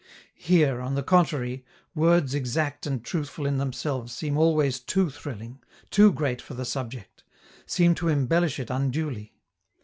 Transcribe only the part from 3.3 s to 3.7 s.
in